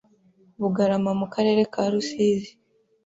Bugarama 0.61 1.11
mu 1.19 1.27
karere 1.33 1.61
ka 1.73 1.83
Rusizi 1.91 2.51